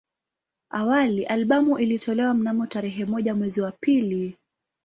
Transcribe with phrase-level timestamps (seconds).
[0.69, 4.37] Awali albamu ilitolewa mnamo tarehe moja mwezi wa pili